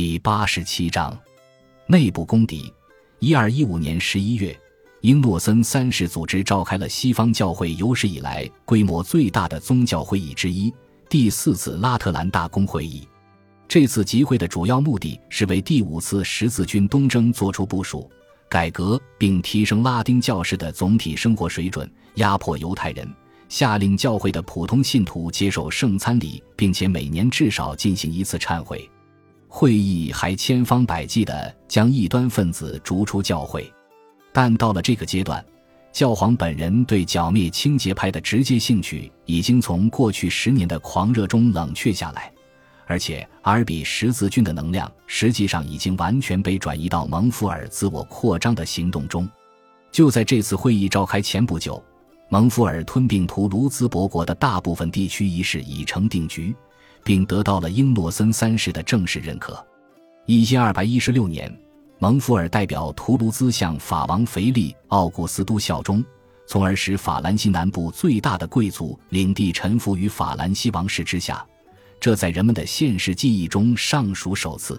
[0.00, 1.18] 第八十七章
[1.88, 2.72] 内部公敌。
[3.18, 4.56] 一二一五年十一月，
[5.00, 10.72] 英诺森三世组织召开了西方教会有史以来规模最大的宗教会议之一——
[11.10, 13.08] 第四次拉特兰大公会议。
[13.66, 18.08] 这次集会的主要目的是为第五次十字军东征做出部署、
[18.48, 23.12] 改革，并提升拉丁教士的总体生活水准，压迫犹太人。
[23.48, 28.88] 下令教会的普通信徒接受圣餐礼，并且每年至少进行一次忏悔。
[29.48, 33.72] 会议还千方百计地将异端分子逐出教会。
[34.32, 35.44] 但到了这个阶段，
[35.90, 42.30] 教皇本人对剿灭清洁派的直接兴趣已经从过去十年的狂热中冷却下来，
[42.86, 49.28] 而且阿尔比十字军的能量实际上已经完全被转移到蒙福尔自我扩张的行动中。
[49.90, 51.82] 就在这次会议召开前不久。
[52.30, 56.54] 蒙福尔吞并图卢兹伯国的大部分地区一事已成定局，
[57.08, 59.66] 并得到了英诺森三世的正式认可。
[60.26, 61.50] 一千二百一十六年，
[61.98, 66.04] 蒙福尔代表图卢兹向法王腓力奥古斯都效忠，
[66.46, 71.42] 从而使法兰西南部最大的贵族领地臣服于法兰西王室之下。
[71.98, 74.78] 这在人们的现实记忆中尚属首次。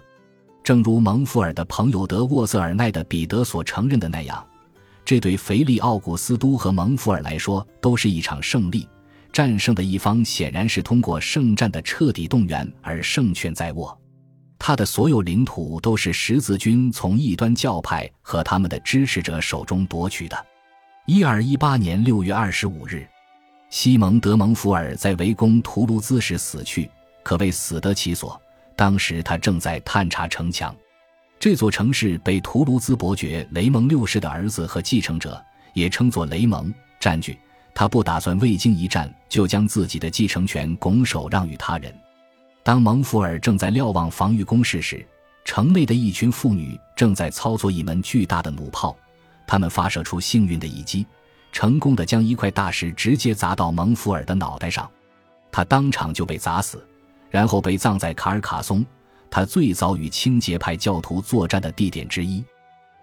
[0.64, 4.46] 正如蒙福尔的朋友德沃瑟尔奈的彼得所承认的那样。
[5.04, 8.88] 这对腓力奥古斯都和蒙福尔来说都是一场胜利。
[9.32, 13.98] 战胜的一方显然是通过圣战的彻底动员而胜券在握。
[14.58, 20.46] 他的所有领土都是十字军从异端教派和他们的支持者手中夺取的。
[21.06, 23.08] 一二一八年六月二十五日，
[23.70, 26.90] 西蒙德蒙福尔在围攻图卢兹时死去，
[27.24, 28.40] 可谓死得其所。
[28.76, 30.76] 当时他正在探查城墙。
[31.40, 35.42] 这座城市被图卢兹伯爵雷蒙六世的儿子和继承者，
[35.74, 37.40] 也称作雷蒙占据。
[37.80, 41.98] 他不打算未经一战就将自己的继承权拱手让与他人。
[42.62, 45.08] 当蒙福尔正在瞭望防御工事时，
[45.46, 48.94] 城内的一群妇女正在操作一门巨大的弩炮。
[49.48, 51.08] 他们发射出幸运的一击，
[51.54, 54.92] 成功的将一块大石直接砸到蒙福尔的脑袋上，
[55.50, 56.86] 他当场就被砸死，
[57.30, 58.86] 然后被葬在卡尔卡松。
[59.32, 62.44] 他最早与清洁派教徒作战的地点之一，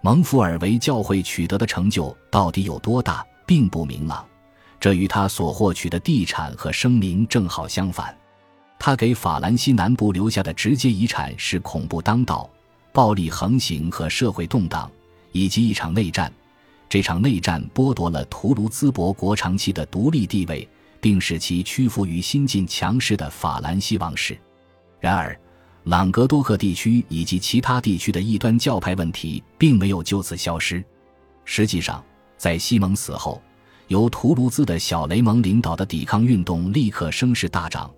[0.03, 4.23] 蒙福尔为教会取得的成就到底有多大，并不明朗。
[4.79, 8.17] 这与他所获取的地产和声名正好相反。
[8.79, 12.49] 他给法兰西南部留下的直接遗产是恐怖当道、
[12.93, 14.91] 暴力横行和社会动荡，
[15.33, 16.31] 以及一场内战。
[16.89, 20.69] 这场内战剥夺了图卢兹伯国长期的独立地位，
[21.01, 24.39] 并使其屈服于新晋强势的法兰西王室。
[25.01, 25.37] 然而，
[25.85, 30.85] 朗格多克地区以及其他地区的异端教派问题并没有就此消失。
[31.45, 32.05] 实际上，
[32.37, 33.43] 在西蒙死后，
[33.89, 37.91] 由图卢兹的小雷蒙领导的抵抗运动立刻声势大涨，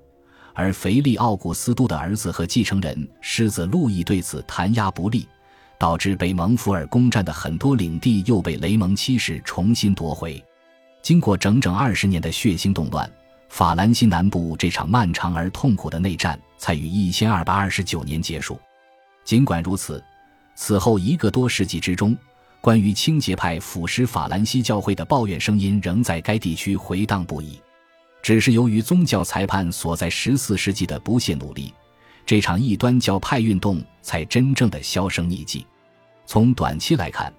[0.55, 5.27] 而腓力奥古斯都的儿子和继承人狮子路易对此弹压不利，
[5.79, 10.43] 导致被蒙福尔攻占的很多领地又被雷蒙七世重新夺回。
[11.01, 13.11] 经过整整二十年的血腥动乱。
[13.49, 18.61] 法兰西南部这场漫长而痛苦的内战才于一千二百二十九年结束。
[19.25, 20.05] 尽管如此，
[20.55, 22.15] 此后一个多世纪之中，
[22.61, 27.59] 关于清洁派腐蚀法兰西教会的抱怨声音仍在该地区回荡不已。
[28.21, 31.73] 只是由于宗教裁判所在十四世纪的不懈努力，
[32.27, 35.65] 这场异端教派运动才真正的销声匿迹。
[36.27, 37.33] 从短期来看，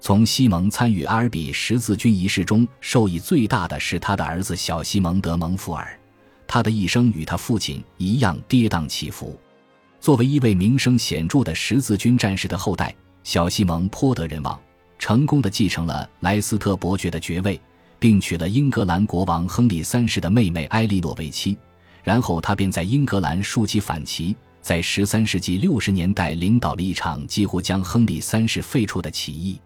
[0.00, 5.98] 从西蒙参与阿尔比十字军仪式中受益最大的是他的儿子小西蒙德蒙福尔，
[6.46, 9.38] 他的一生与他父亲一样跌宕起伏。
[9.98, 14.60] 作为一位名声显著的十字军战士的后代，小西蒙颇得人望，
[14.98, 17.60] 成功的继承了莱斯特伯爵的爵位，
[17.98, 21.56] 并娶了英格兰国王亨利三世的妹妹埃莉诺为妻。
[22.02, 29.58] 然后他便在英格兰竖起反旗，在十三世纪六十年代领导了一场几乎将亨利三世废除的起义。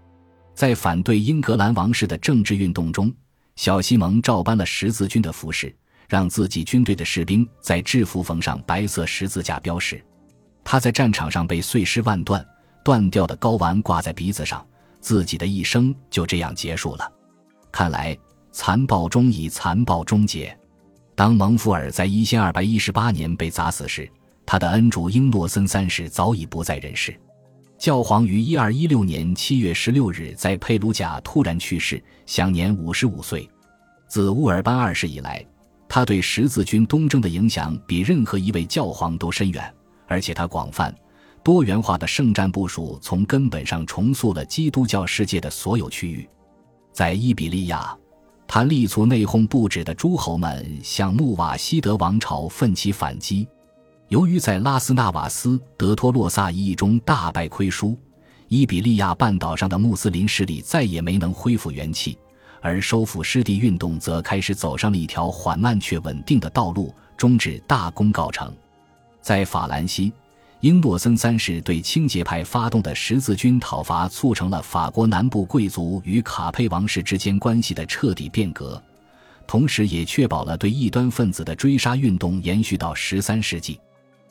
[0.55, 3.13] 在反对英格兰王室的政治运动中，
[3.57, 5.75] 小西蒙照搬了十字军的服饰，
[6.09, 10.01] 让自己军队的士兵在制服缝上白色十字架标识。
[10.63, 12.45] 他在战场上被碎尸万段，
[12.85, 14.65] 断掉的睾丸挂在鼻子上，
[15.01, 17.13] 自己的一生就这样结束了。
[17.71, 18.17] 看来
[18.51, 20.57] 残暴终以残暴终结。
[21.15, 24.09] 当蒙福尔在一千二百一十八年被砸死时，
[24.47, 27.19] 他的恩主英诺森三世早已不在人世。
[27.77, 33.49] 教皇于一二一六年七月十六日在佩鲁贾突然去世，享年五十五岁。
[34.09, 35.45] 自乌尔班二世以来，
[35.89, 39.75] 他对十字军东征的影响比任何一位教皇都深远，
[40.07, 40.95] 而且他广泛、
[41.49, 46.29] 多元化的圣战部署从根本上重塑了基督教世界的所有区域。
[46.93, 47.97] 在伊比利亚，
[48.47, 53.49] 他力促内讧不止的诸侯们向穆瓦希德王朝奋起反击。
[54.09, 57.97] 由于在拉斯纳瓦斯德托洛萨一役中大败亏输，
[58.49, 62.19] 伊比利亚半岛上的穆斯林势力再也没能恢复元气，
[62.61, 68.55] 而收复失地运动则开始走上了一条缓慢却稳定的道路，终至大功告成。
[69.23, 70.13] 在法兰西，
[70.61, 78.83] 英诺森三世对清洁派发动的十字军讨伐，促成了法国南部贵族与卡佩王室之间关系的彻底变革，
[79.47, 83.79] 同时也确保了对异端分子的追杀运动延续到十三世纪。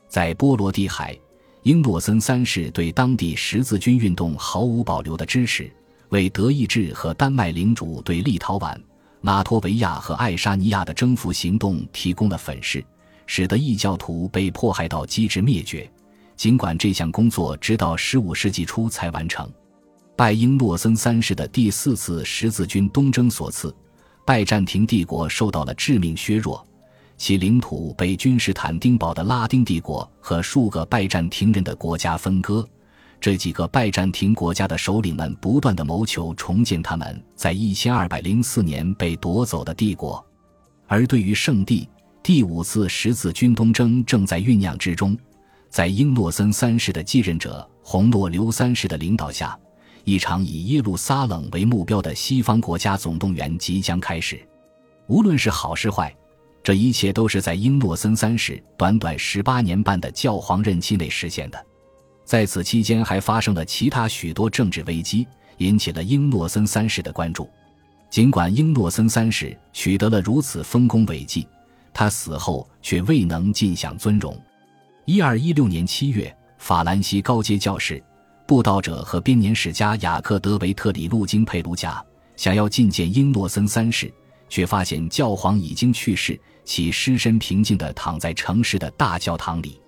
[0.09, 1.17] 在波罗的海，
[1.63, 5.71] 英诺森三世对当地十字军运动毫无保留的支持，
[6.09, 8.75] 为德意志和丹麦领主对立陶宛、
[9.21, 12.83] 拉脱维亚和爱沙尼亚的征服行动提供了粉饰，
[13.27, 15.89] 使得异教徒被迫害到机智灭绝。
[16.37, 19.51] 尽管这项工作直到十五世纪初才完成，
[20.15, 23.75] 拜英诺森三世的第四次十字军东征所赐，
[24.23, 26.63] 拜占庭帝国受到了致命削弱。
[27.17, 32.63] 其领土被君士坦丁堡的拉丁帝国和数个拜占庭人的国家分割，
[33.19, 40.23] 这几个拜占庭国家的首领们不断的谋求重建他们在一千二百零四年被夺走的帝国，
[40.85, 41.89] 而对于圣地，
[42.21, 45.17] 第五次十字军东征正在酝酿之中，
[45.69, 49.57] 在英诺森三世的继任者洪诺留三世的领导下，
[50.03, 54.39] 一场以耶路撒冷为目标的西方国家总动员即将开始，
[55.07, 56.13] 无论是好是坏。
[56.63, 61.65] 这一切都是在英诺森三世短短十八年半的教皇任期内实现的。
[62.25, 65.25] 在此期间，还发生了其他许多政治危机，
[65.59, 67.49] 引起了英诺森三世的关注。
[68.09, 71.47] 尽管英诺森三世取得了如此丰功伟绩，
[71.93, 74.37] 他死后却未能尽享尊荣。
[75.09, 78.03] 一二一六年七月，法兰西高阶教士、
[78.45, 82.03] 布道者和编年史家雅克·德维特里路经佩卢贾，
[82.35, 84.13] 想要觐见英诺森三世。
[84.49, 89.79] 却发现教皇已经去世，其尸身平静地躺在城市的大教堂里。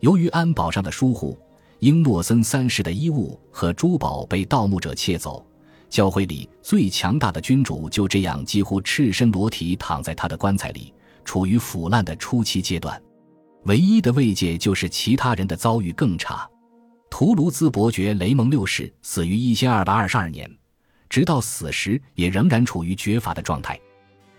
[0.00, 1.38] 由于安保上的疏忽，
[1.78, 5.46] 英诺森三世的衣物和珠宝被盗墓者窃走，
[5.88, 10.92] 教会里最强大的君主就这样几乎赤身裸体躺在他的棺材里，
[11.24, 13.00] 处于腐烂的初期阶段。
[13.64, 16.48] 唯一的慰藉就是其他人的遭遇更差。
[17.10, 20.50] 图卢兹伯爵雷蒙六世死于一千二百二十二年，
[21.08, 23.78] 直到死时也仍然处于绝法的状态。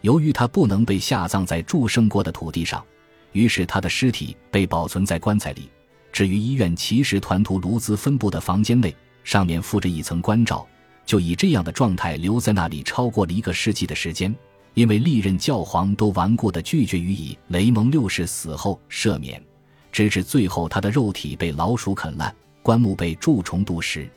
[0.02, 2.86] 由于他不能被下葬在祝圣过的土地上，
[3.32, 5.70] 于是他的尸体被保存在棺材里，
[6.12, 10.68] 置于医院骑士团图卢兹分部的房间内，上面附着一层棺罩，
[11.06, 14.34] 就以这样的状态留在那里超过了一个世纪的时间。
[14.78, 19.44] 因为历任教皇都顽固地拒绝予以雷蒙六世死后赦免，
[19.92, 22.32] 直至最后他的肉体被老鼠啃烂，
[22.62, 24.08] 棺木被蛀虫毒食。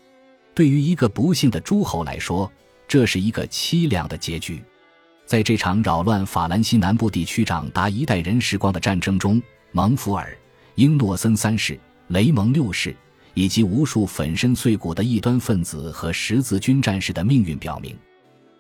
[0.55, 2.53] 对于一个不幸的诸侯来说，
[2.87, 4.63] 这是一个凄凉的结局。
[5.25, 9.43] 在这场扰乱法兰西南部地区长达一代人时光的战争中，
[9.73, 10.37] 蒙福尔、
[10.75, 12.95] 英诺森三世、雷蒙六世
[13.33, 17.97] 以及无数粉身碎骨的异端分子和十字军战士的命运表明，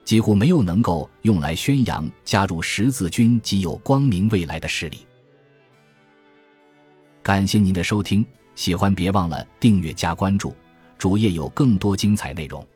[0.04, 5.06] 几乎没有能够用来宣扬加入十字军即有光明未来的势力。
[7.22, 8.24] 感谢您的收听，
[8.54, 10.54] 喜欢别忘了订阅加关注，
[10.98, 12.66] 主页有更多精彩内容。